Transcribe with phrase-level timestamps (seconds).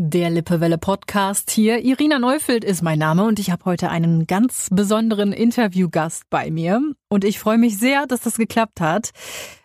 [0.00, 1.84] Der Lippewelle Podcast hier.
[1.84, 6.80] Irina Neufeld ist mein Name und ich habe heute einen ganz besonderen Interviewgast bei mir.
[7.08, 9.10] Und ich freue mich sehr, dass das geklappt hat.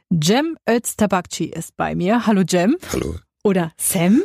[0.09, 2.25] Jem Öztabakci ist bei mir.
[2.25, 2.77] Hallo Jem.
[2.91, 3.17] Hallo.
[3.43, 4.23] Oder Sam.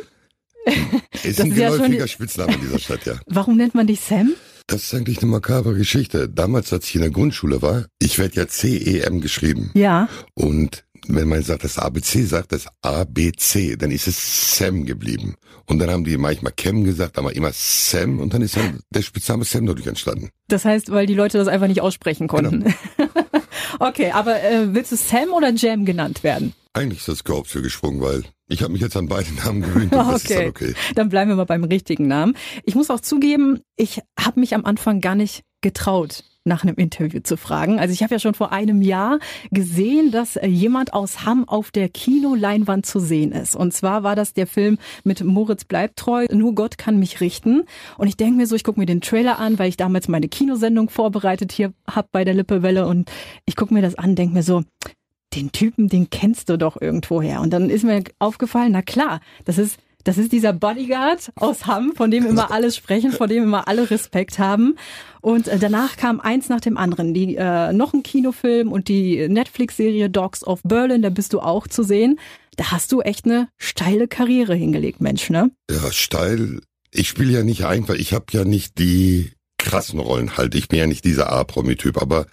[1.23, 3.19] Ist ein geläufiger ja Spitzname in dieser Stadt, ja.
[3.27, 4.33] Warum nennt man dich Sam?
[4.65, 6.27] Das ist eigentlich eine makabre Geschichte.
[6.27, 9.71] Damals, als ich in der Grundschule war, ich werde ja C-E-M geschrieben.
[9.75, 10.09] Ja.
[10.33, 15.35] Und wenn man sagt, das ABC sagt, das ABC, dann ist es Sam geblieben.
[15.65, 19.01] Und dann haben die manchmal Cam gesagt, aber immer Sam und dann ist dann der
[19.01, 20.29] Spitzname Sam dadurch entstanden.
[20.47, 22.73] Das heißt, weil die Leute das einfach nicht aussprechen konnten.
[22.97, 23.09] Genau.
[23.79, 26.53] okay, aber äh, willst du Sam oder Jam genannt werden?
[26.73, 29.93] Eigentlich ist das Korb für gesprungen, weil ich habe mich jetzt an beide Namen gewöhnt
[29.93, 30.11] und okay.
[30.11, 30.73] das ist dann okay.
[30.95, 32.35] Dann bleiben wir mal beim richtigen Namen.
[32.63, 37.21] Ich muss auch zugeben, ich habe mich am Anfang gar nicht getraut, nach einem Interview
[37.21, 37.79] zu fragen.
[37.79, 39.19] Also ich habe ja schon vor einem Jahr
[39.51, 43.55] gesehen, dass äh, jemand aus Hamm auf der Kinoleinwand zu sehen ist.
[43.55, 47.63] Und zwar war das der Film mit Moritz bleibt treu, nur Gott kann mich richten.
[47.97, 50.27] Und ich denke mir so, ich gucke mir den Trailer an, weil ich damals meine
[50.27, 53.09] Kinosendung vorbereitet hier hab bei der Lippewelle und
[53.45, 54.63] ich gucke mir das an, denke mir so,
[55.35, 57.41] den Typen, den kennst du doch irgendwoher.
[57.41, 61.93] Und dann ist mir aufgefallen, na klar, das ist das ist dieser Bodyguard aus Hamm,
[61.95, 64.75] von dem immer alle sprechen, von dem immer alle Respekt haben.
[65.21, 67.13] Und äh, danach kam eins nach dem anderen.
[67.13, 71.67] Die, äh, noch ein Kinofilm und die Netflix-Serie Dogs of Berlin, da bist du auch
[71.67, 72.19] zu sehen.
[72.55, 75.51] Da hast du echt eine steile Karriere hingelegt, Mensch, ne?
[75.69, 76.61] Ja, steil.
[76.91, 80.55] Ich spiele ja nicht einfach, ich habe ja nicht die krassen Rollen halt.
[80.55, 82.25] Ich bin ja nicht dieser A-Promi-Typ, aber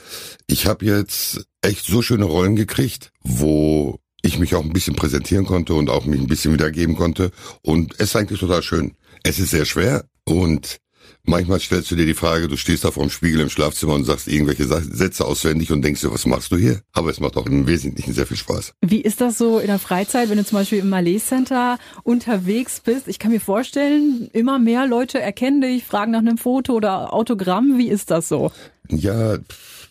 [0.47, 5.47] ich habe jetzt echt so schöne Rollen gekriegt, wo ich mich auch ein bisschen präsentieren
[5.47, 7.31] konnte und auch mich ein bisschen wiedergeben konnte.
[7.63, 8.93] Und es ist eigentlich total schön.
[9.23, 10.79] Es ist sehr schwer und
[11.25, 14.05] manchmal stellst du dir die Frage, du stehst da vor dem Spiegel im Schlafzimmer und
[14.05, 16.81] sagst irgendwelche Sätze auswendig und denkst dir, was machst du hier?
[16.93, 18.75] Aber es macht auch im Wesentlichen sehr viel Spaß.
[18.83, 22.81] Wie ist das so in der Freizeit, wenn du zum Beispiel im Malais Center unterwegs
[22.81, 23.09] bist?
[23.09, 27.79] Ich kann mir vorstellen, immer mehr Leute erkennen dich, fragen nach einem Foto oder Autogramm.
[27.79, 28.53] Wie ist das so?
[28.89, 29.39] Ja,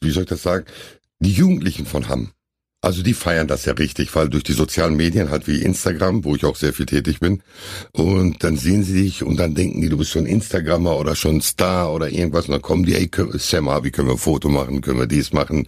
[0.02, 0.66] wie soll ich das sagen?
[1.20, 2.32] Die Jugendlichen von Hamm
[2.86, 6.36] also die feiern das ja richtig, weil durch die sozialen Medien halt wie Instagram, wo
[6.36, 7.42] ich auch sehr viel tätig bin,
[7.94, 11.42] und dann sehen sie dich und dann denken die, du bist schon Instagrammer oder schon
[11.42, 13.10] Star oder irgendwas und dann kommen die, ey,
[13.40, 15.68] Sam, wie können wir ein Foto machen, können wir dies machen.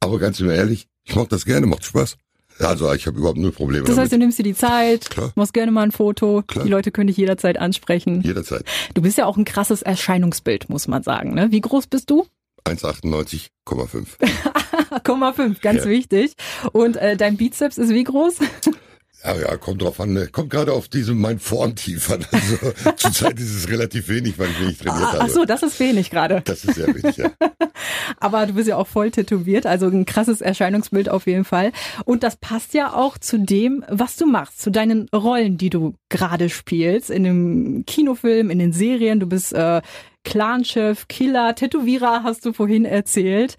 [0.00, 2.16] Aber ganz ehrlich, ich mach das gerne, macht Spaß.
[2.58, 3.84] Also ich habe überhaupt null Probleme.
[3.84, 4.12] Das heißt, damit.
[4.12, 5.32] du nimmst dir die Zeit, Klar.
[5.36, 6.42] machst gerne mal ein Foto.
[6.46, 6.64] Klar.
[6.64, 8.22] Die Leute können dich jederzeit ansprechen.
[8.22, 8.64] Jederzeit.
[8.94, 11.32] Du bist ja auch ein krasses Erscheinungsbild, muss man sagen.
[11.32, 11.52] Ne?
[11.52, 12.26] Wie groß bist du?
[12.64, 14.18] 1,98,5.
[14.20, 15.90] 1,5, ganz ja.
[15.90, 16.34] wichtig.
[16.72, 18.38] Und äh, dein Bizeps ist wie groß?
[19.22, 20.14] Ja, ja, kommt drauf an.
[20.14, 20.28] Ne?
[20.28, 22.24] Kommt gerade auf diese mein Formtief an.
[22.40, 25.24] Also zurzeit ist es relativ wenig, weil ich wenig trainiert ah, habe.
[25.24, 26.42] Ach so, das ist wenig gerade.
[26.44, 27.30] Das ist sehr wenig, ja.
[28.18, 31.72] Aber du bist ja auch voll tätowiert, also ein krasses Erscheinungsbild auf jeden Fall.
[32.04, 35.94] Und das passt ja auch zu dem, was du machst, zu deinen Rollen, die du
[36.08, 39.20] gerade spielst, in dem Kinofilm, in den Serien.
[39.20, 39.82] Du bist äh,
[40.24, 43.56] Clanchef, Killer, Tätowierer, hast du vorhin erzählt.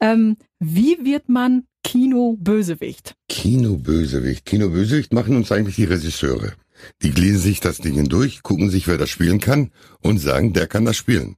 [0.00, 3.14] Ähm, wie wird man Kino-Bösewicht?
[3.28, 4.46] Kino-Bösewicht.
[4.46, 6.54] Kino-Bösewicht machen uns eigentlich die Regisseure.
[7.02, 9.70] Die lesen sich das Ding durch, gucken sich, wer das spielen kann
[10.00, 11.36] und sagen, der kann das spielen.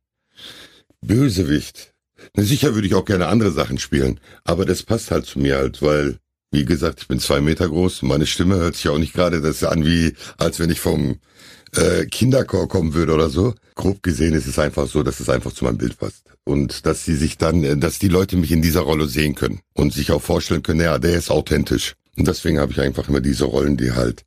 [1.00, 1.94] Bösewicht.
[2.34, 5.56] Na sicher würde ich auch gerne andere Sachen spielen, aber das passt halt zu mir
[5.56, 6.18] halt, weil,
[6.50, 9.64] wie gesagt, ich bin zwei Meter groß, meine Stimme hört sich auch nicht gerade das
[9.64, 11.18] an wie, als wenn ich vom
[11.76, 13.54] äh, Kinderchor kommen würde oder so.
[13.74, 16.24] Grob gesehen ist es einfach so, dass es einfach zu meinem Bild passt.
[16.44, 19.60] Und dass sie sich dann, äh, dass die Leute mich in dieser Rolle sehen können
[19.74, 21.94] und sich auch vorstellen können, ja, der ist authentisch.
[22.16, 24.24] Und deswegen habe ich einfach immer diese Rollen, die halt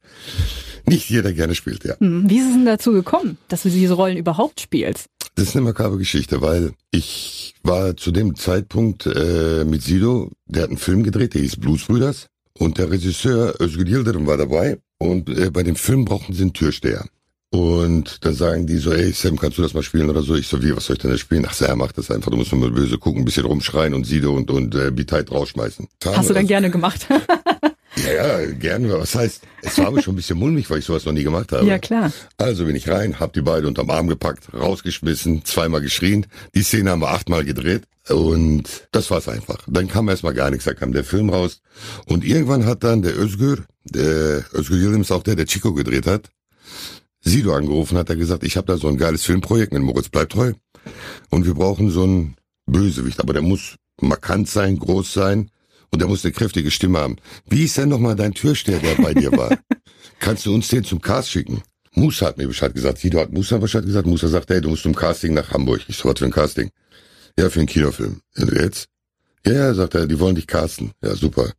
[0.86, 1.96] nicht jeder gerne spielt, ja.
[2.00, 5.08] Hm, wie ist es denn dazu gekommen, dass du diese Rollen überhaupt spielst?
[5.36, 10.64] Das ist eine makabre Geschichte, weil ich war zu dem Zeitpunkt äh, mit Sido, der
[10.64, 12.28] hat einen Film gedreht, der hieß Bluesbrüders.
[12.58, 14.80] Und der Regisseur Özgür Yildirim war dabei.
[14.98, 17.06] Und äh, bei dem Film brauchten sie einen Türsteher.
[17.50, 20.36] Und dann sagen die so, ey Sam, kannst du das mal spielen oder so?
[20.36, 21.46] Ich so, wie, was soll ich denn da spielen?
[21.48, 24.06] Ach, Sam, mach das einfach, du musst nur mal böse gucken, ein bisschen rumschreien und
[24.06, 25.88] Sido und, und äh, Biteit rausschmeißen.
[26.06, 27.08] Hast du dann gerne gemacht?
[28.06, 29.00] ja, ja, gerne.
[29.00, 31.54] Was heißt, es war mir schon ein bisschen mulmig, weil ich sowas noch nie gemacht
[31.54, 31.66] habe.
[31.66, 32.12] Ja, klar.
[32.38, 36.26] Also bin ich rein, hab die beide unterm Arm gepackt, rausgeschmissen, zweimal geschrien.
[36.54, 37.84] Die Szene haben wir achtmal gedreht.
[38.10, 39.58] Und das war's einfach.
[39.68, 41.62] Dann kam erstmal gar nichts, da kam der Film raus.
[42.06, 46.30] Und irgendwann hat dann der Özgür, der Özgür ist auch der, der Chico gedreht hat,
[47.28, 50.32] Sido angerufen, hat er gesagt, ich habe da so ein geiles Filmprojekt mit Moritz bleibt
[50.32, 50.54] treu
[51.30, 52.36] und wir brauchen so einen
[52.66, 55.52] Bösewicht, aber der muss markant sein, groß sein
[55.92, 57.18] und der muss eine kräftige Stimme haben.
[57.50, 59.58] Wie ist denn nochmal dein Türsteher, der bei dir war?
[60.20, 61.62] Kannst du uns den zum Cast schicken?
[61.94, 63.00] Musa hat mir Bescheid gesagt.
[63.00, 64.08] Sido hat Musa Bescheid gesagt.
[64.08, 65.82] Musa sagt, hey, du musst zum Casting nach Hamburg.
[65.88, 66.70] Ich so, was für ein Casting?
[67.40, 68.22] Ja, für einen Kinofilm.
[68.38, 68.88] Und jetzt?
[69.46, 70.92] Ja, ja, sagt er, die wollen dich casten.
[71.02, 71.52] Ja, super.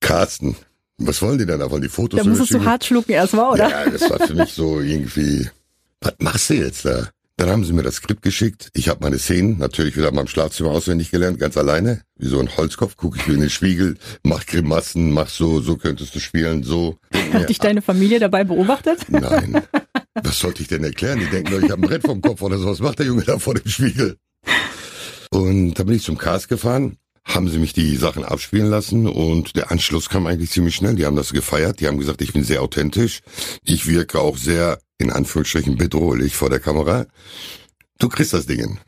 [0.00, 0.56] Casten.
[1.00, 1.70] Was wollen die denn da?
[1.70, 3.70] Wollen die Fotos Da musstest du hart schlucken erstmal, oder?
[3.70, 5.48] Ja, das war für mich so irgendwie,
[6.00, 7.08] was machst du jetzt da?
[7.40, 8.68] Dann haben sie mir das Skript geschickt.
[8.74, 12.02] Ich habe meine Szenen natürlich wieder in meinem Schlafzimmer auswendig gelernt, ganz alleine.
[12.16, 15.78] Wie so ein Holzkopf, gucke ich mir in den Spiegel, mach Grimassen, mach so, so
[15.78, 16.98] könntest du spielen, so.
[17.32, 19.06] Hat dich deine Familie dabei beobachtet?
[19.08, 19.62] Nein.
[20.22, 21.18] Was sollte ich denn erklären?
[21.18, 22.66] Die denken doch, ich habe ein Brett vom Kopf oder so.
[22.66, 24.18] Was macht der Junge da vor dem Spiegel?
[25.30, 29.56] Und da bin ich zum Cast gefahren, haben sie mich die Sachen abspielen lassen und
[29.56, 30.96] der Anschluss kam eigentlich ziemlich schnell.
[30.96, 33.20] Die haben das gefeiert, die haben gesagt, ich bin sehr authentisch.
[33.64, 37.06] Ich wirke auch sehr, in Anführungsstrichen, bedrohlich vor der Kamera.
[37.98, 38.78] Du kriegst das Ding.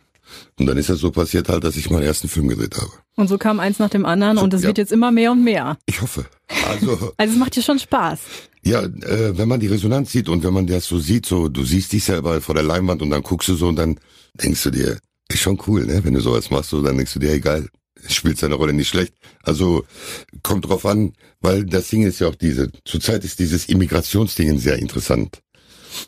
[0.58, 2.90] Und dann ist das so passiert halt, dass ich meinen ersten Film gedreht habe.
[3.16, 4.68] Und so kam eins nach dem anderen So, und es ja.
[4.68, 5.76] wird jetzt immer mehr und mehr.
[5.86, 6.24] Ich hoffe.
[6.68, 8.20] Also, Also es macht dir schon Spaß.
[8.64, 11.64] Ja, äh, wenn man die Resonanz sieht und wenn man das so sieht, so du
[11.64, 13.98] siehst dich selber vor der Leinwand und dann guckst du so und dann
[14.34, 14.98] denkst du dir,
[15.28, 16.04] ist schon cool, ne?
[16.04, 17.68] Wenn du sowas machst, so dann denkst du dir, egal,
[18.08, 19.14] spielt seine Rolle nicht schlecht.
[19.42, 19.84] Also
[20.42, 24.78] kommt drauf an, weil das Ding ist ja auch diese, zurzeit ist dieses Immigrationsding sehr
[24.78, 25.42] interessant.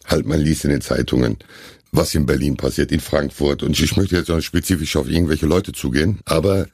[0.07, 1.37] Halt, man liest in den Zeitungen,
[1.93, 3.63] was in Berlin passiert, in Frankfurt.
[3.63, 6.67] Und ich möchte jetzt auch spezifisch auf irgendwelche Leute zugehen, aber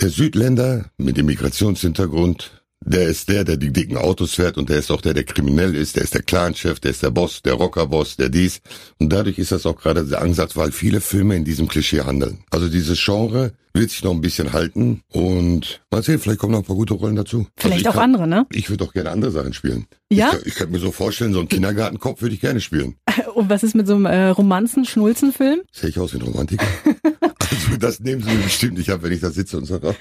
[0.00, 4.90] der Südländer mit Immigrationshintergrund, der ist der, der die dicken Autos fährt und der ist
[4.90, 8.16] auch der, der kriminell ist, der ist der Clanchef, der ist der Boss, der Rockerboss,
[8.16, 8.60] der dies.
[8.98, 12.44] Und dadurch ist das auch gerade der Ansatz, weil viele Filme in diesem Klischee handeln.
[12.50, 16.60] Also dieses Genre wird sich noch ein bisschen halten und mal sehen, vielleicht kommen noch
[16.60, 17.46] ein paar gute Rollen dazu.
[17.56, 18.46] Vielleicht also auch kann, andere, ne?
[18.52, 19.86] Ich würde auch gerne andere Sachen spielen.
[20.10, 20.32] Ja?
[20.40, 22.96] Ich, ich könnte mir so vorstellen, so einen Kindergartenkopf würde ich gerne spielen.
[23.34, 25.62] Und was ist mit so einem äh, Romanzen-Schnulzen-Film?
[25.72, 26.66] Sehe ich aus wie ein Romantiker?
[27.52, 29.94] also das nehmen sie mir bestimmt nicht ab, wenn ich da sitze und sage,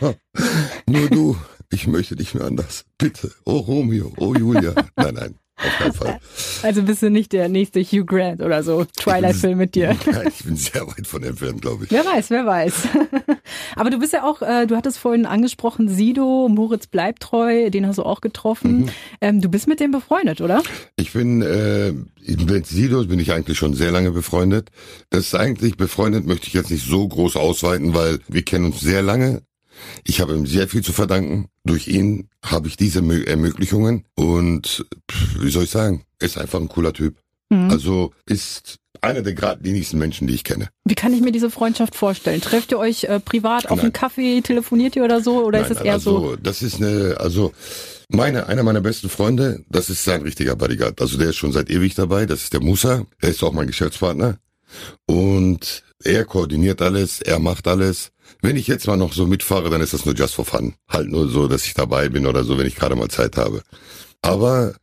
[0.87, 1.37] nur du,
[1.69, 2.85] ich möchte nicht mehr anders.
[2.97, 3.31] Bitte.
[3.45, 4.73] Oh Romeo, oh Julia.
[4.95, 6.19] Nein, nein, auf keinen Fall.
[6.63, 9.97] Also bist du nicht der nächste Hugh Grant oder so Twilight-Film mit dir?
[10.11, 11.91] Ja, ich bin sehr weit von entfernt, glaube ich.
[11.91, 12.87] Wer weiß, wer weiß.
[13.75, 17.87] Aber du bist ja auch, äh, du hattest vorhin angesprochen, Sido, Moritz bleibt treu, den
[17.87, 18.91] hast du auch getroffen.
[19.21, 20.61] Ähm, du bist mit dem befreundet, oder?
[20.97, 21.93] Ich bin äh,
[22.27, 24.69] mit Sido bin ich eigentlich schon sehr lange befreundet.
[25.09, 28.79] Das ist eigentlich befreundet möchte ich jetzt nicht so groß ausweiten, weil wir kennen uns
[28.81, 29.41] sehr lange.
[30.03, 31.47] Ich habe ihm sehr viel zu verdanken.
[31.63, 34.85] Durch ihn habe ich diese Mö Ermöglichungen und
[35.39, 37.15] wie soll ich sagen, ist einfach ein cooler Typ.
[37.49, 37.69] Mhm.
[37.69, 40.69] Also ist einer der geradlinigsten Menschen, die ich kenne.
[40.85, 42.39] Wie kann ich mir diese Freundschaft vorstellen?
[42.39, 45.43] Trefft ihr euch äh, privat auf einen Kaffee, telefoniert ihr oder so?
[45.43, 46.17] Oder Nein, ist es eher so?
[46.17, 47.51] also, das ist eine, also
[48.09, 51.01] meine, einer meiner besten Freunde, das ist sein richtiger Bodyguard.
[51.01, 53.67] Also der ist schon seit ewig dabei, das ist der Musa, er ist auch mein
[53.67, 54.37] Geschäftspartner.
[55.07, 58.11] Und er koordiniert alles, er macht alles.
[58.41, 60.73] Wenn ich jetzt mal noch so mitfahre, dann ist das nur just for fun.
[60.87, 63.61] Halt nur so, dass ich dabei bin oder so, wenn ich gerade mal Zeit habe.
[64.21, 64.75] Aber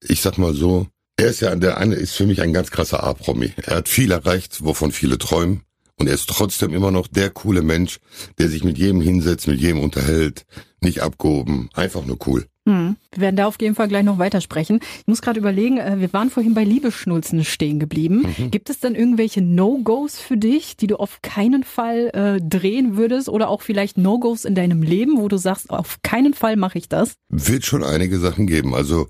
[0.00, 0.86] ich sag mal so,
[1.16, 3.52] er ist ja der eine ist für mich ein ganz krasser A-Promi.
[3.56, 5.62] Er hat viel erreicht, wovon viele träumen.
[5.98, 8.00] Und er ist trotzdem immer noch der coole Mensch,
[8.38, 10.46] der sich mit jedem hinsetzt, mit jedem unterhält,
[10.80, 12.46] nicht abgehoben, einfach nur cool.
[12.68, 12.96] Hm.
[13.10, 14.80] Wir werden da auf jeden Fall gleich noch weitersprechen.
[15.00, 18.24] Ich muss gerade überlegen, äh, wir waren vorhin bei Liebeschnulzen stehen geblieben.
[18.38, 18.50] Mhm.
[18.52, 23.28] Gibt es denn irgendwelche No-Gos für dich, die du auf keinen Fall äh, drehen würdest
[23.28, 26.88] oder auch vielleicht No-Gos in deinem Leben, wo du sagst, auf keinen Fall mache ich
[26.88, 27.14] das?
[27.28, 28.74] Wird schon einige Sachen geben.
[28.74, 29.08] Also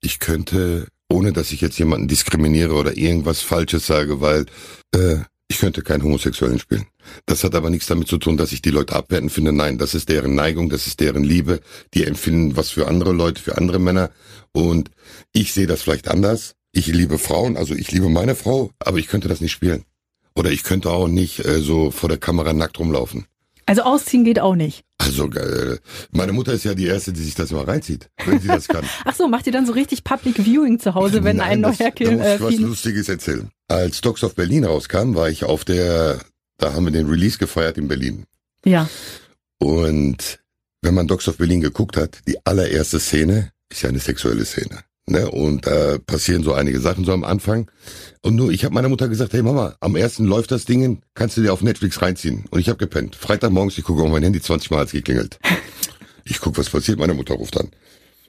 [0.00, 4.46] ich könnte, ohne dass ich jetzt jemanden diskriminiere oder irgendwas Falsches sage, weil
[4.94, 5.18] äh,
[5.50, 6.86] ich könnte keinen Homosexuellen spielen.
[7.26, 9.52] Das hat aber nichts damit zu tun, dass ich die Leute abwerten finde.
[9.52, 11.60] Nein, das ist deren Neigung, das ist deren Liebe.
[11.92, 14.10] Die empfinden was für andere Leute, für andere Männer.
[14.52, 14.92] Und
[15.32, 16.54] ich sehe das vielleicht anders.
[16.70, 19.82] Ich liebe Frauen, also ich liebe meine Frau, aber ich könnte das nicht spielen.
[20.36, 23.26] Oder ich könnte auch nicht äh, so vor der Kamera nackt rumlaufen.
[23.66, 24.84] Also ausziehen geht auch nicht.
[24.98, 25.78] Also äh,
[26.12, 28.84] meine Mutter ist ja die erste, die sich das mal reinzieht, wenn sie das kann.
[29.04, 31.90] Ach so, macht ihr dann so richtig Public Viewing zu Hause, wenn ein das, neuer
[31.90, 33.50] da Film muss äh, ich was Lustiges erzählen.
[33.70, 36.18] Als Dogs of Berlin rauskam, war ich auf der,
[36.58, 38.24] da haben wir den Release gefeiert in Berlin.
[38.64, 38.90] Ja.
[39.60, 40.40] Und
[40.82, 44.82] wenn man Dogs of Berlin geguckt hat, die allererste Szene ist ja eine sexuelle Szene.
[45.06, 45.30] Ne?
[45.30, 47.70] Und da passieren so einige Sachen so am Anfang.
[48.22, 51.36] Und nur, ich habe meiner Mutter gesagt, hey Mama, am ersten läuft das Ding, kannst
[51.36, 52.46] du dir auf Netflix reinziehen.
[52.50, 53.14] Und ich habe gepennt.
[53.14, 55.38] Freitagmorgens, ich gucke auf mein Handy, 20 Mal hat's geklingelt.
[56.24, 57.70] Ich guck, was passiert, meine Mutter ruft an.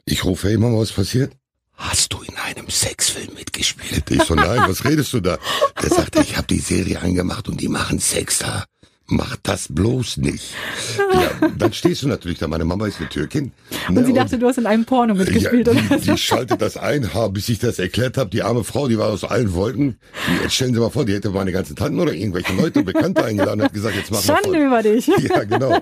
[0.05, 1.33] Ich rufe, hey Mama, was passiert?
[1.81, 4.09] Hast du in einem Sexfilm mitgespielt?
[4.11, 5.39] Ich so, nein, was redest du da?
[5.81, 8.65] Der sagte, ich habe die Serie angemacht und die machen Sex da.
[9.11, 10.53] Mach das bloß nicht.
[11.11, 12.47] Ja, dann stehst du natürlich da.
[12.47, 13.51] Meine Mama ist eine Türkin.
[13.89, 16.13] Und ne, sie dachte, du hast in einem Porno mitgespielt ja, oder die, so.
[16.13, 18.29] die schaltet das ein, bis ich das erklärt habe.
[18.29, 19.97] Die arme Frau, die war aus allen Wolken.
[20.45, 23.59] Die, stellen Sie mal vor, die hätte meine ganzen Tanten oder irgendwelche Leute, Bekannte eingeladen
[23.59, 24.67] und hat gesagt, jetzt machen wir Schande voll.
[24.67, 25.11] über dich.
[25.21, 25.77] Ja, genau.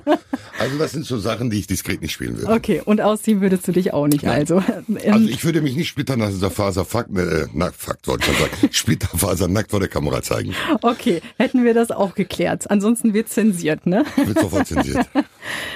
[0.60, 2.52] Also das sind so Sachen, die ich diskret nicht spielen würde.
[2.52, 4.64] Okay, und ausziehen würdest du dich auch nicht, also.
[4.88, 9.48] Ähm, Also ich würde mich nicht splitterfaser äh, nackt, fuck, wollte ich schon sagen, splitterfaser
[9.48, 10.54] nackt vor der Kamera zeigen.
[10.82, 12.70] Okay, hätten wir das auch geklärt.
[12.70, 14.06] Ansonsten wird zensiert, ne?
[14.16, 15.08] Wird sofort zensiert.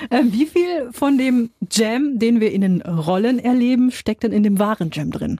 [0.10, 4.44] Äh, Wie viel von dem Jam, den wir in den Rollen erleben, steckt denn in
[4.44, 5.40] dem wahren Jam drin?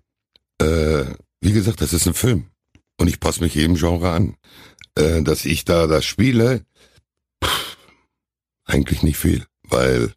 [0.60, 1.04] Äh,
[1.42, 2.46] wie gesagt, das ist ein Film.
[2.98, 4.36] Und ich passe mich jedem Genre an.
[4.96, 6.64] Äh, dass ich da das spiele,
[7.44, 7.78] pff,
[8.66, 9.46] eigentlich nicht viel.
[9.64, 10.14] Weil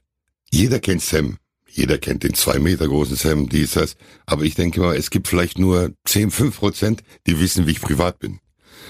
[0.50, 1.38] jeder kennt Sam.
[1.68, 3.96] Jeder kennt den zwei Meter großen Sam, dies, das.
[4.24, 7.80] Aber ich denke mal, es gibt vielleicht nur 10, 5 Prozent, die wissen, wie ich
[7.80, 8.38] privat bin.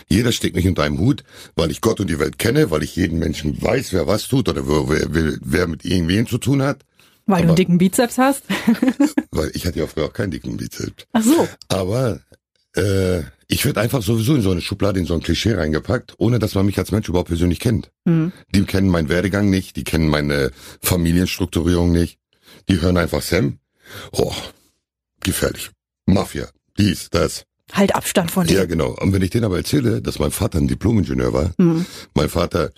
[0.08, 1.24] Jeder steckt mich unter einem Hut,
[1.54, 4.48] weil ich Gott und die Welt kenne, weil ich jeden Menschen weiß, wer was tut
[4.48, 6.84] oder wer, wer, wer mit irgendwem zu tun hat.
[7.26, 8.44] Weil du Aber- einen dicken Bizeps hast?
[9.32, 11.04] Weil ich hatte ja früher auch keinen dicken Bizeps.
[11.12, 11.48] Ach so.
[11.68, 12.20] Aber
[12.76, 16.38] äh, ich werde einfach sowieso in so eine Schublade, in so ein Klischee reingepackt, ohne
[16.38, 17.90] dass man mich als Mensch überhaupt persönlich kennt.
[18.06, 18.32] Hm.
[18.54, 20.52] Die kennen meinen Werdegang nicht, die kennen meine
[20.82, 22.18] Familienstrukturierung nicht.
[22.68, 23.58] Die hören einfach Sam.
[24.12, 24.32] Oh,
[25.20, 25.70] gefährlich.
[26.06, 27.44] Mafia, dies, das.
[27.72, 28.66] Halt Abstand von Ja, dir.
[28.66, 28.90] genau.
[29.00, 31.84] Und wenn ich denen aber erzähle, dass mein Vater ein Diplomingenieur war, Hm.
[32.14, 32.70] mein Vater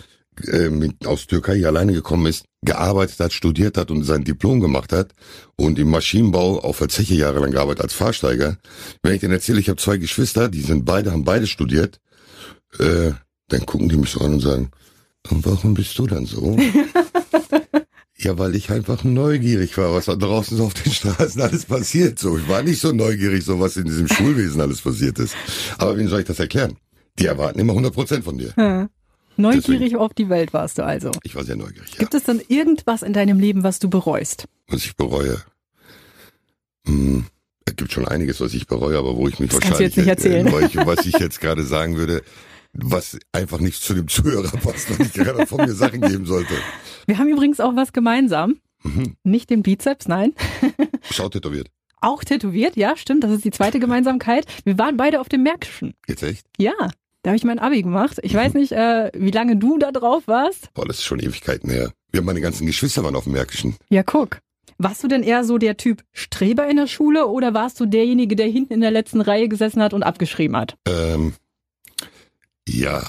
[0.46, 4.92] äh, mit, aus Türkei alleine gekommen ist, gearbeitet hat, studiert hat und sein Diplom gemacht
[4.92, 5.12] hat
[5.56, 8.56] und im Maschinenbau auf der Zeche jahrelang gearbeitet als Fahrsteiger.
[9.02, 12.00] Wenn ich denen erzähle, ich habe zwei Geschwister, die sind beide, haben beide studiert,
[12.78, 13.12] äh,
[13.48, 14.70] dann gucken die mich so an und sagen,
[15.30, 16.56] und warum bist du dann so?
[18.20, 22.18] ja, weil ich einfach neugierig war, was da draußen so auf den Straßen alles passiert.
[22.18, 25.36] So, ich war nicht so neugierig, so was in diesem Schulwesen alles passiert ist.
[25.78, 26.76] Aber wem soll ich das erklären?
[27.18, 28.52] Die erwarten immer 100 Prozent von dir.
[28.56, 28.88] Hm.
[29.36, 31.12] Neugierig auf die Welt warst du also.
[31.22, 31.98] Ich war sehr neugierig, ja.
[32.00, 34.48] Gibt es dann irgendwas in deinem Leben, was du bereust?
[34.66, 35.40] Was ich bereue.
[36.86, 37.24] Hm,
[37.64, 40.08] es gibt schon einiges, was ich bereue, aber wo ich mich Das wahrscheinlich, jetzt nicht
[40.08, 40.46] erzählen.
[40.48, 42.22] Äh, ich, was ich jetzt gerade sagen würde,
[42.80, 46.54] was einfach nicht zu dem Zuhörer passt, wenn ich gerade von mir Sachen geben sollte.
[47.06, 48.56] Wir haben übrigens auch was gemeinsam.
[48.82, 49.16] Mhm.
[49.24, 50.34] Nicht den Bizeps, nein.
[51.10, 51.68] Schau tätowiert.
[52.00, 53.24] Auch tätowiert, ja, stimmt.
[53.24, 54.46] Das ist die zweite Gemeinsamkeit.
[54.64, 55.94] Wir waren beide auf dem Märkischen.
[56.06, 56.46] Jetzt echt?
[56.56, 56.74] Ja,
[57.22, 58.18] da habe ich mein Abi gemacht.
[58.22, 60.72] Ich weiß nicht, äh, wie lange du da drauf warst.
[60.74, 61.92] Boah, das ist schon Ewigkeiten her.
[62.12, 63.76] Wir haben meine ganzen Geschwister waren auf dem Märkischen.
[63.90, 64.38] Ja, guck.
[64.78, 68.36] Warst du denn eher so der Typ Streber in der Schule oder warst du derjenige,
[68.36, 70.76] der hinten in der letzten Reihe gesessen hat und abgeschrieben hat?
[70.86, 71.34] Ähm,
[72.68, 73.02] ja.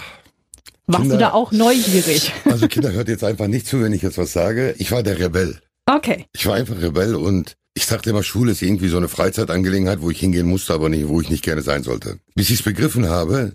[0.87, 2.33] Warst Kinder- du da auch neugierig?
[2.45, 4.73] Also Kinder, hört jetzt einfach nicht zu, wenn ich jetzt was sage.
[4.79, 5.59] Ich war der Rebell.
[5.85, 6.25] Okay.
[6.33, 10.09] Ich war einfach Rebell und ich dachte immer, Schule ist irgendwie so eine Freizeitangelegenheit, wo
[10.09, 12.19] ich hingehen musste, aber nicht, wo ich nicht gerne sein sollte.
[12.35, 13.53] Bis ich es begriffen habe,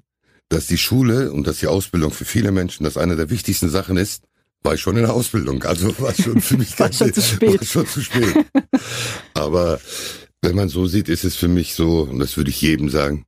[0.48, 3.96] dass die Schule und dass die Ausbildung für viele Menschen das eine der wichtigsten Sachen
[3.96, 4.22] ist,
[4.62, 5.62] war ich schon in der Ausbildung.
[5.64, 7.60] Also war schon für mich War ganz- schon zu spät.
[7.60, 8.34] War schon zu spät.
[9.34, 9.80] aber
[10.42, 13.24] wenn man so sieht, ist es für mich so, und das würde ich jedem sagen,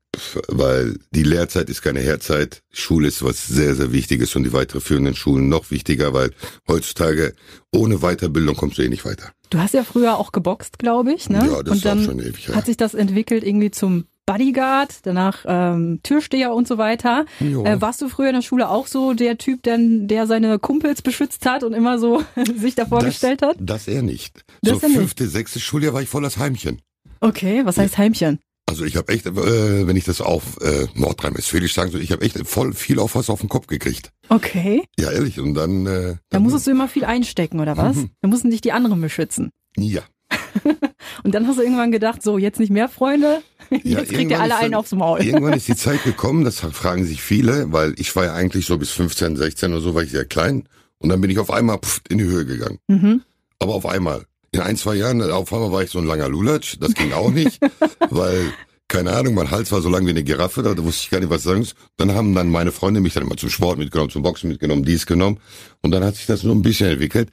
[0.48, 2.62] weil die Lehrzeit ist keine Hehrzeit.
[2.72, 6.32] Schule ist was sehr, sehr Wichtiges und die weiterführenden Schulen noch wichtiger, weil
[6.68, 7.34] heutzutage
[7.72, 9.32] ohne Weiterbildung kommst du eh nicht weiter.
[9.50, 11.46] Du hast ja früher auch geboxt, glaube ich, ne?
[11.46, 12.48] Ja, das und dann schon ewig.
[12.48, 12.54] Ja.
[12.54, 17.26] hat sich das entwickelt irgendwie zum Bodyguard, danach ähm, Türsteher und so weiter.
[17.40, 21.00] Äh, warst du früher in der Schule auch so der Typ, der, der seine Kumpels
[21.00, 22.24] beschützt hat und immer so
[22.56, 23.56] sich davor gestellt hat?
[23.60, 24.44] Das, das eher nicht.
[24.62, 24.98] Das so er nicht.
[24.98, 26.82] fünfte, sechste Schuljahr war ich voll das Heimchen.
[27.20, 28.40] Okay, was heißt Heimchen?
[28.68, 32.24] Also ich habe echt, äh, wenn ich das auf äh, Nordrhein-Westfälisch sagen soll, ich habe
[32.24, 34.10] echt voll viel auf was auf den Kopf gekriegt.
[34.28, 35.38] Okay, Ja, ehrlich.
[35.38, 35.86] Und dann...
[35.86, 37.96] Äh, da dann musstest du immer viel einstecken, oder was?
[37.96, 38.10] Mhm.
[38.22, 39.50] Da mussten dich die anderen beschützen.
[39.76, 40.02] Ja.
[41.22, 44.40] Und dann hast du irgendwann gedacht, so, jetzt nicht mehr Freunde, Ja, jetzt kriegt ihr
[44.40, 45.22] alle ist einen dann- aufs Maul.
[45.22, 48.76] Irgendwann ist die Zeit gekommen, das fragen sich viele, weil ich war ja eigentlich so
[48.78, 50.68] bis 15, 16 oder so, war ich sehr klein.
[50.98, 52.78] Und dann bin ich auf einmal pff, in die Höhe gegangen.
[52.88, 53.22] Mhm.
[53.60, 54.24] Aber auf einmal.
[54.56, 56.78] In ein, zwei Jahren, auf einmal war ich so ein langer Lulatsch.
[56.80, 57.60] Das ging auch nicht,
[58.08, 58.50] weil,
[58.88, 61.28] keine Ahnung, mein Hals war so lang wie eine Giraffe, da wusste ich gar nicht,
[61.28, 61.74] was sagen soll.
[61.98, 65.04] Dann haben dann meine Freunde mich dann immer zum Sport mitgenommen, zum Boxen mitgenommen, dies
[65.04, 65.40] genommen.
[65.82, 67.28] Und dann hat sich das so ein bisschen entwickelt,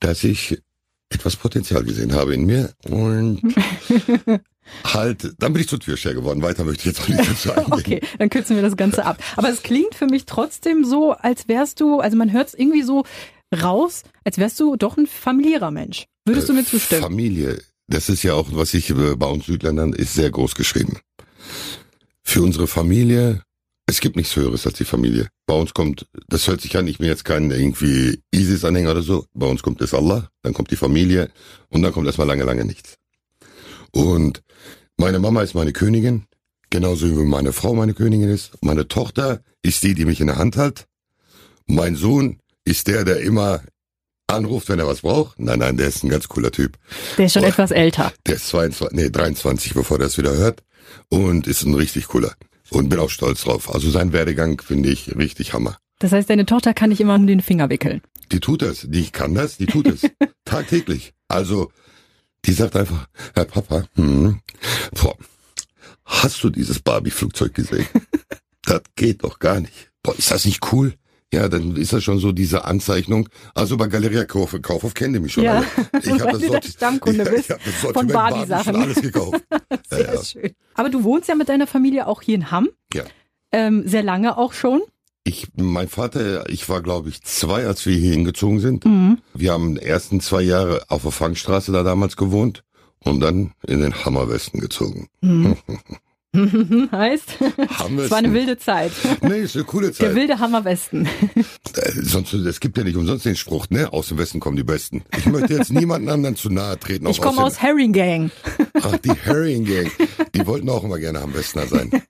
[0.00, 0.58] dass ich
[1.08, 2.74] etwas Potenzial gesehen habe in mir.
[2.90, 3.40] Und
[4.84, 6.42] halt, dann bin ich zur Türsteher geworden.
[6.42, 7.72] Weiter möchte ich jetzt auch nicht dazu eingehen.
[7.72, 9.16] Okay, dann kürzen wir das Ganze ab.
[9.36, 12.82] Aber es klingt für mich trotzdem so, als wärst du, also man hört es irgendwie
[12.82, 13.04] so
[13.62, 16.06] raus, als wärst du doch ein familiärer Mensch.
[16.24, 17.02] Würdest du mir zustimmen?
[17.02, 20.98] Familie, das ist ja auch, was ich äh, bei uns Südländern ist sehr groß geschrieben.
[22.22, 23.42] Für unsere Familie,
[23.86, 25.28] es gibt nichts Höheres als die Familie.
[25.46, 29.26] Bei uns kommt, das hört sich an, ich bin jetzt kein irgendwie ISIS-Anhänger oder so.
[29.32, 31.30] Bei uns kommt es Allah, dann kommt die Familie
[31.68, 32.96] und dann kommt erstmal lange, lange nichts.
[33.92, 34.42] Und
[34.96, 36.24] meine Mama ist meine Königin,
[36.70, 38.52] genauso wie meine Frau meine Königin ist.
[38.62, 40.86] Meine Tochter ist die, die mich in der Hand hält.
[41.66, 43.62] Mein Sohn ist der, der immer
[44.26, 45.38] anruft, wenn er was braucht.
[45.38, 46.76] Nein, nein, der ist ein ganz cooler Typ.
[47.16, 47.48] Der ist schon Boah.
[47.48, 48.12] etwas älter.
[48.26, 50.62] Der ist 22, nee, 23, bevor er es wieder hört.
[51.08, 52.34] Und ist ein richtig cooler.
[52.70, 53.72] Und bin auch stolz drauf.
[53.72, 55.78] Also sein Werdegang finde ich richtig Hammer.
[56.00, 58.02] Das heißt, deine Tochter kann dich immer um den Finger wickeln.
[58.32, 58.86] Die tut das.
[58.88, 60.02] Die kann das, die tut es.
[60.44, 61.14] Tagtäglich.
[61.28, 61.70] Also,
[62.44, 64.40] die sagt einfach, Herr Papa, hm,
[64.92, 65.16] boah,
[66.04, 67.86] hast du dieses Barbie-Flugzeug gesehen?
[68.62, 69.90] das geht doch gar nicht.
[70.02, 70.94] Boah, ist das nicht cool?
[71.34, 73.28] Ja, dann ist das schon so diese Anzeichnung.
[73.54, 75.66] Also bei Galeria Kauf, Kaufhof kennen die mich schon Ja, alle.
[76.04, 78.76] Ich habe das, Sorti Stammkunde ja, ich hab das von Sortiment Barbie Barbie-Sachen.
[78.76, 79.40] alles gekauft.
[79.50, 80.24] ja, Sehr ja.
[80.24, 80.52] schön.
[80.74, 82.68] Aber du wohnst ja mit deiner Familie auch hier in Hamm.
[82.94, 83.02] Ja.
[83.52, 84.82] Ähm, sehr lange auch schon.
[85.24, 88.84] Ich, mein Vater, ich war glaube ich zwei, als wir hier hingezogen sind.
[88.84, 89.18] Mhm.
[89.34, 92.62] Wir haben die ersten zwei Jahre auf der Fangstraße da damals gewohnt
[93.00, 95.08] und dann in den Hammerwesten gezogen.
[95.22, 95.56] Mhm.
[96.92, 97.98] heißt, Hammerwesten.
[98.00, 98.92] es war eine wilde Zeit.
[99.22, 100.14] Nee, ist eine coole Der Zeit.
[100.14, 101.06] wilde Hammerwesten.
[101.36, 103.92] Äh, Sonst, es gibt ja nicht umsonst den Spruch, ne?
[103.92, 105.02] Aus dem Westen kommen die Besten.
[105.16, 107.06] Ich möchte jetzt niemanden anderen zu nahe treten.
[107.08, 108.30] Ich komme dem- aus Herring Gang.
[108.80, 109.90] Ach, die Herring Gang.
[110.34, 111.90] Die wollten auch immer gerne am Westner sein.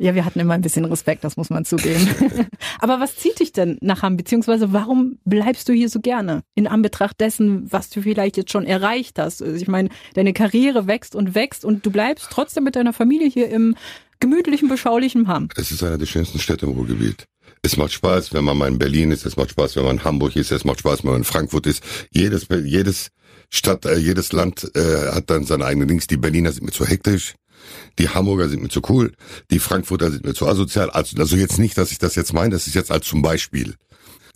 [0.00, 2.06] Ja, wir hatten immer ein bisschen Respekt, das muss man zugeben.
[2.78, 6.44] Aber was zieht dich denn nach Hamm, beziehungsweise warum bleibst du hier so gerne?
[6.54, 9.42] In Anbetracht dessen, was du vielleicht jetzt schon erreicht hast.
[9.42, 13.28] Also ich meine, deine Karriere wächst und wächst und du bleibst trotzdem mit deiner Familie
[13.28, 13.67] hier im
[14.20, 15.48] gemütlichen, beschaulichen Hamm.
[15.56, 17.26] Es ist einer der schönsten Städte im Ruhrgebiet.
[17.62, 19.26] Es macht Spaß, wenn man mal in Berlin ist.
[19.26, 20.52] Es macht Spaß, wenn man in Hamburg ist.
[20.52, 21.82] Es macht Spaß, wenn man in Frankfurt ist.
[22.10, 23.10] Jedes, jedes
[23.50, 26.06] Stadt, äh, jedes Land äh, hat dann seine eigenen Dings.
[26.06, 27.34] Die Berliner sind mir zu hektisch.
[27.98, 29.12] Die Hamburger sind mir zu cool.
[29.50, 30.90] Die Frankfurter sind mir zu asozial.
[30.90, 32.50] Also, also jetzt nicht, dass ich das jetzt meine.
[32.50, 33.74] Das ist jetzt als zum Beispiel.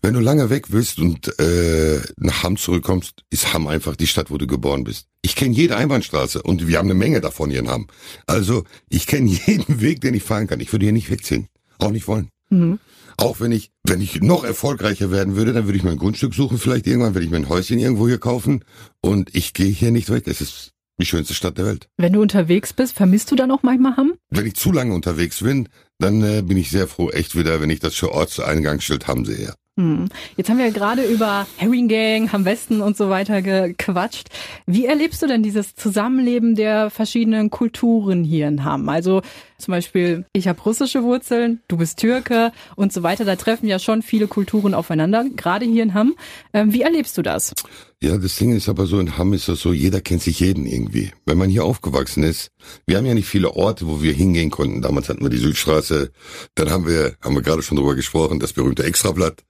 [0.05, 4.33] Wenn du lange weg bist und äh, nach Hamm zurückkommst, ist Hamm einfach die Stadt,
[4.33, 5.07] wo du geboren bist.
[5.23, 7.87] Ich kenne jede Einbahnstraße und wir haben eine Menge davon hier in Hamm.
[8.27, 10.59] Also ich kenne jeden Weg, den ich fahren kann.
[10.59, 11.47] Ich würde hier nicht wegziehen.
[11.79, 12.31] Auch nicht wollen.
[12.51, 12.81] Mhm.
[13.17, 16.35] Auch wenn ich, wenn ich noch erfolgreicher werden würde, dann würde ich mir ein Grundstück
[16.35, 18.65] suchen, vielleicht irgendwann, würde ich mir ein Häuschen irgendwo hier kaufen.
[19.03, 20.27] Und ich gehe hier nicht weg.
[20.27, 21.89] Es ist die schönste Stadt der Welt.
[21.97, 24.15] Wenn du unterwegs bist, vermisst du dann auch manchmal Hamm?
[24.31, 25.69] Wenn ich zu lange unterwegs bin,
[26.01, 29.55] dann äh, bin ich sehr froh, echt wieder, wenn ich das für Ortseingangsschild Hamm sehe.
[29.79, 30.11] Hm.
[30.37, 34.29] Jetzt haben wir gerade über Herring Gang, Hamm Westen und so weiter gequatscht.
[34.67, 38.91] Wie erlebst du denn dieses Zusammenleben der verschiedenen Kulturen hier in Hamm?
[38.91, 39.23] Also
[39.63, 43.25] zum Beispiel, ich habe russische Wurzeln, du bist Türke und so weiter.
[43.25, 46.15] Da treffen ja schon viele Kulturen aufeinander, gerade hier in Hamm.
[46.53, 47.55] Ähm, wie erlebst du das?
[48.03, 50.67] Ja, das Ding ist aber so, in Hamm ist das so, jeder kennt sich jeden
[50.67, 51.13] irgendwie.
[51.25, 52.51] Wenn man hier aufgewachsen ist,
[52.87, 54.83] wir haben ja nicht viele Orte, wo wir hingehen konnten.
[54.83, 56.11] Damals hatten wir die Südstraße,
[56.57, 59.45] dann haben wir, haben wir gerade schon drüber gesprochen, das berühmte Extrablatt,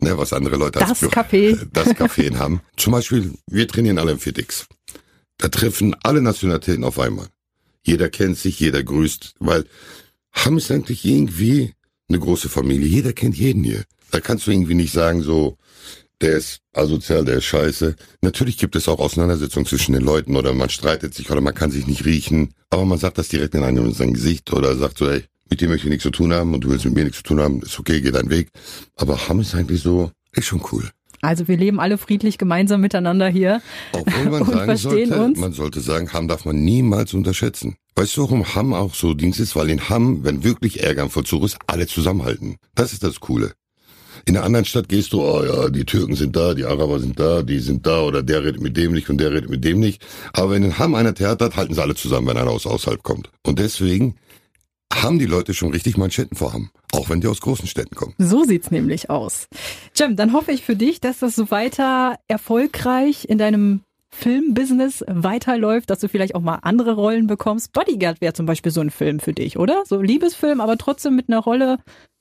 [0.00, 1.66] ne, was andere Leute als Das Bü- Café.
[1.72, 2.60] das Café in Hamm.
[2.78, 4.66] Zum Beispiel, wir trainieren alle im Fitix.
[5.38, 7.26] Da treffen alle Nationalitäten auf einmal.
[7.84, 9.64] Jeder kennt sich, jeder grüßt, weil
[10.32, 11.74] Hamm ist eigentlich irgendwie
[12.08, 12.86] eine große Familie.
[12.86, 13.84] Jeder kennt jeden hier.
[14.10, 15.56] Da kannst du irgendwie nicht sagen so,
[16.20, 17.96] der ist asozial, der ist scheiße.
[18.20, 21.70] Natürlich gibt es auch Auseinandersetzungen zwischen den Leuten oder man streitet sich oder man kann
[21.70, 22.54] sich nicht riechen.
[22.70, 25.60] Aber man sagt das direkt in einem in sein Gesicht oder sagt so, ey, mit
[25.60, 27.40] dir möchte ich nichts zu tun haben und du willst mit mir nichts zu tun
[27.40, 28.48] haben, ist okay, geh deinen Weg.
[28.96, 30.88] Aber Hamm ist eigentlich so, ist schon cool.
[31.22, 33.62] Also wir leben alle friedlich gemeinsam miteinander hier.
[33.92, 35.38] Obwohl man Und sagen verstehen sollte, uns.
[35.38, 37.76] man sollte sagen, Hamm darf man niemals unterschätzen.
[37.94, 39.54] Weißt du, warum Hamm auch so Dings ist?
[39.54, 42.56] Weil in Hamm, wenn wirklich Ärger im Vollzug ist, alle zusammenhalten.
[42.74, 43.52] Das ist das Coole.
[44.24, 47.18] In einer anderen Stadt gehst du, oh ja, die Türken sind da, die Araber sind
[47.18, 49.78] da, die sind da oder der redet mit dem nicht und der redet mit dem
[49.78, 50.04] nicht.
[50.32, 53.02] Aber wenn in Hamm einer Theater hat, halten sie alle zusammen, wenn einer aus außerhalb
[53.02, 53.30] kommt.
[53.44, 54.16] Und deswegen
[54.94, 56.70] haben die Leute schon richtig Manschetten vor Hamm.
[56.92, 58.14] Auch wenn die aus großen Städten kommen.
[58.18, 59.48] So sieht's nämlich aus.
[59.96, 63.80] Jem, dann hoffe ich für dich, dass das so weiter erfolgreich in deinem
[64.14, 67.72] Filmbusiness weiterläuft, dass du vielleicht auch mal andere Rollen bekommst.
[67.72, 69.82] Bodyguard wäre zum Beispiel so ein Film für dich, oder?
[69.86, 71.78] So Liebesfilm, aber trotzdem mit einer Rolle,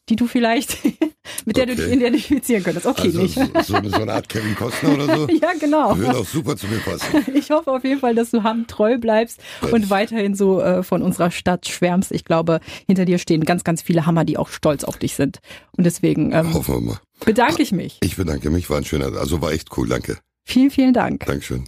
[0.10, 0.78] die du vielleicht,
[1.46, 1.96] mit der du dich Okay.
[1.96, 2.86] identifizieren könntest.
[2.86, 3.36] Okay, Also nicht.
[3.36, 5.28] so, so, eine- Art Kevin Costner oder so.
[5.42, 5.98] Ja, genau.
[5.98, 7.06] Würde auch super zu mir passen.
[7.34, 9.40] Ich hoffe auf jeden Fall, dass du Hamm treu bleibst
[9.72, 12.12] und weiterhin so äh, von unserer Stadt schwärmst.
[12.12, 15.40] Ich glaube, hinter dir stehen ganz, ganz viele Hammer, die auch stolz auf dich sind.
[15.78, 17.00] Und deswegen ähm, Hoffen wir mal.
[17.26, 18.00] bedanke ich mich.
[18.04, 20.18] Ich bedanke mich, war ein schöner, also war echt cool, danke.
[20.46, 21.26] Vielen, vielen Dank.
[21.26, 21.66] Dankeschön.